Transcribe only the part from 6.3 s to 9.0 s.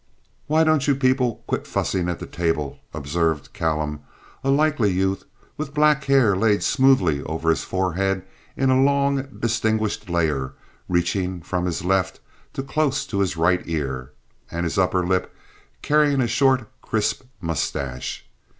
laid smoothly over his forehead in a